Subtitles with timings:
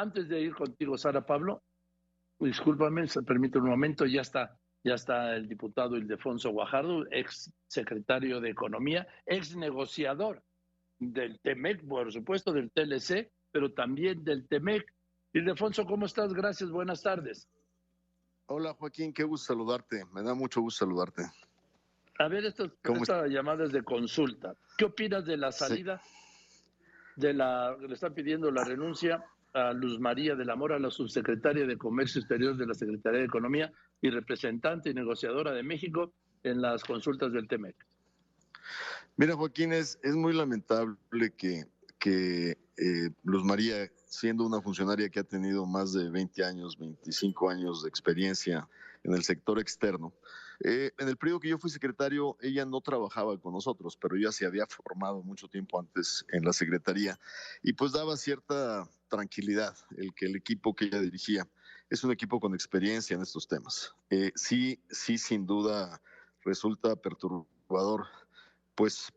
[0.00, 1.62] antes de ir contigo, Sara Pablo,
[2.38, 8.40] discúlpame, se permite un momento, ya está, ya está el diputado Ildefonso Guajardo, ex secretario
[8.40, 10.42] de Economía, ex negociador
[10.98, 14.84] del TEMEC, por supuesto, del TLC, pero también del TEMEC.
[15.34, 16.32] Ildefonso, ¿cómo estás?
[16.32, 17.46] Gracias, buenas tardes.
[18.46, 21.22] Hola Joaquín, qué gusto saludarte, me da mucho gusto saludarte.
[22.18, 22.70] A ver, estas,
[23.28, 24.54] llamadas de consulta.
[24.76, 26.02] ¿Qué opinas de la salida
[27.16, 31.66] de la, le están pidiendo la renuncia a Luz María de la Mora, la subsecretaria
[31.66, 36.62] de Comercio Exterior de la Secretaría de Economía y representante y negociadora de México en
[36.62, 37.76] las consultas del TEMEC?
[39.16, 41.64] Mira, Joaquín, es, es muy lamentable que,
[41.98, 47.50] que eh, Luz María, siendo una funcionaria que ha tenido más de 20 años, 25
[47.50, 48.68] años de experiencia
[49.02, 50.14] en el sector externo,
[50.62, 54.30] eh, en el periodo que yo fui secretario, ella no trabajaba con nosotros, pero ya
[54.30, 57.18] se había formado mucho tiempo antes en la secretaría
[57.62, 61.46] y pues daba cierta tranquilidad el que el equipo que ella dirigía
[61.90, 63.94] es un equipo con experiencia en estos temas.
[64.08, 66.00] Eh, sí, sí, sin duda
[66.44, 68.06] resulta perturbador.
[68.74, 69.12] Pues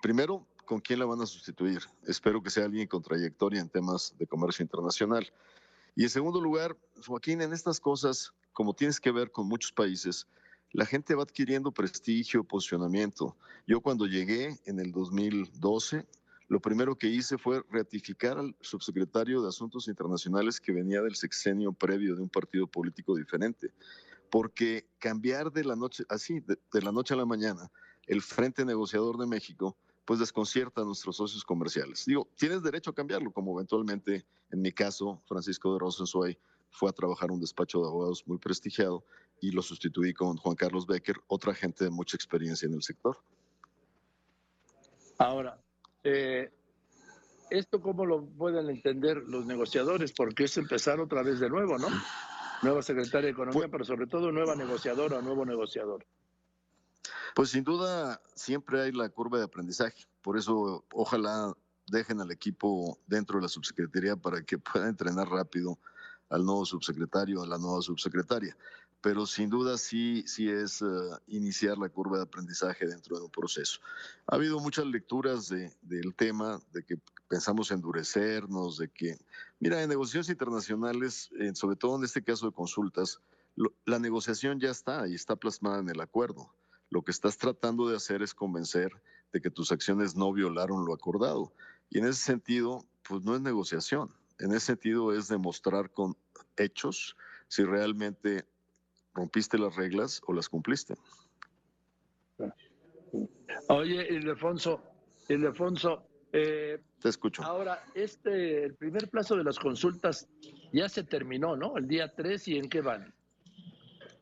[0.00, 1.80] primero, ¿con quién la van a sustituir?
[2.06, 5.32] Espero que sea alguien con trayectoria en temas de comercio internacional.
[5.96, 10.26] Y en segundo lugar, Joaquín, en estas cosas, como tienes que ver con muchos países,
[10.72, 13.36] la gente va adquiriendo prestigio, posicionamiento.
[13.66, 16.06] Yo cuando llegué en el 2012,
[16.48, 21.72] lo primero que hice fue ratificar al subsecretario de Asuntos Internacionales que venía del sexenio
[21.72, 23.70] previo de un partido político diferente,
[24.30, 27.70] porque cambiar de la noche, así, de, la noche a la mañana,
[28.06, 32.06] el Frente Negociador de México, pues desconcierta a nuestros socios comerciales.
[32.06, 36.38] Digo, tienes derecho a cambiarlo, como eventualmente, en mi caso, Francisco de Rosenzweig
[36.70, 39.04] fue a trabajar un despacho de abogados muy prestigiado
[39.40, 43.18] y lo sustituí con Juan Carlos Becker, otra gente de mucha experiencia en el sector.
[45.18, 45.60] Ahora,
[46.04, 46.50] eh,
[47.50, 50.12] ¿esto cómo lo pueden entender los negociadores?
[50.12, 51.88] Porque es empezar otra vez de nuevo, ¿no?
[52.62, 56.04] Nueva secretaria de Economía, pues pero sobre todo nueva negociadora, nuevo negociador.
[57.34, 60.06] Pues sin duda siempre hay la curva de aprendizaje.
[60.22, 61.54] Por eso ojalá
[61.86, 65.78] dejen al equipo dentro de la subsecretaría para que pueda entrenar rápido
[66.30, 68.56] al nuevo subsecretario, a la nueva subsecretaria
[69.00, 70.86] pero sin duda sí, sí es eh,
[71.28, 73.80] iniciar la curva de aprendizaje dentro de un proceso.
[74.26, 76.96] Ha habido muchas lecturas de, del tema, de que
[77.28, 79.16] pensamos endurecernos, de que,
[79.60, 83.20] mira, en negociaciones internacionales, sobre todo en este caso de consultas,
[83.86, 86.52] la negociación ya está y está plasmada en el acuerdo.
[86.90, 88.90] Lo que estás tratando de hacer es convencer
[89.32, 91.52] de que tus acciones no violaron lo acordado.
[91.90, 94.10] Y en ese sentido, pues no es negociación.
[94.38, 96.16] En ese sentido es demostrar con
[96.56, 97.16] hechos
[97.48, 98.46] si realmente
[99.18, 100.94] ¿Rompiste las reglas o las cumpliste?
[103.68, 104.80] Oye, Ildefonso,
[105.28, 107.42] Ildefonso, eh, te escucho.
[107.42, 110.28] Ahora, este, el primer plazo de las consultas
[110.72, 111.76] ya se terminó, ¿no?
[111.76, 113.12] El día 3 y en qué van.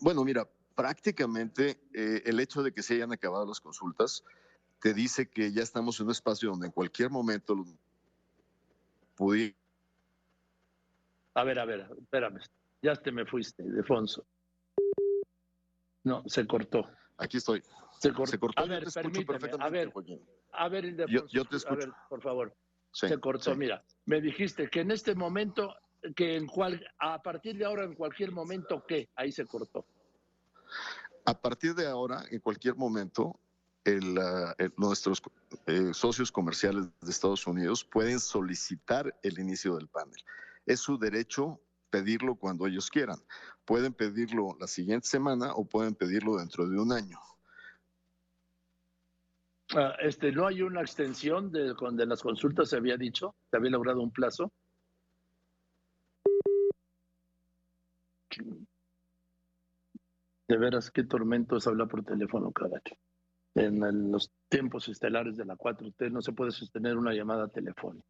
[0.00, 4.24] Bueno, mira, prácticamente eh, el hecho de que se hayan acabado las consultas
[4.80, 7.62] te dice que ya estamos en un espacio donde en cualquier momento
[9.16, 9.54] pudiera...
[11.38, 12.40] A ver, a ver, espérame,
[12.82, 14.26] ya te me fuiste, Ildefonso.
[16.02, 16.90] No, se cortó.
[17.16, 17.62] Aquí estoy.
[18.00, 18.60] Se, cortó.
[18.60, 18.84] A ver,
[19.62, 19.92] a ver,
[20.52, 21.94] a ver, yo, te escucho.
[22.08, 22.52] por favor.
[22.90, 23.54] se cortó.
[23.54, 25.76] Mira, me dijiste que en este momento,
[26.16, 29.08] que en cual, a partir de ahora, en cualquier momento, ¿qué?
[29.14, 29.86] Ahí se cortó.
[31.24, 33.38] A partir de ahora, en cualquier momento,
[33.86, 35.22] ah, nuestros
[35.66, 40.20] eh, socios comerciales de Estados Unidos pueden solicitar el inicio del panel.
[40.68, 43.18] Es su derecho pedirlo cuando ellos quieran.
[43.64, 47.18] Pueden pedirlo la siguiente semana o pueden pedirlo dentro de un año.
[49.74, 53.34] Ah, este, ¿No hay una extensión de, de las consultas, se había dicho?
[53.50, 54.52] ¿Se había logrado un plazo?
[60.48, 62.96] De veras, qué tormentos habla por teléfono, carajo.
[63.54, 68.06] En los tiempos estelares de la 4T no se puede sostener una llamada telefónica.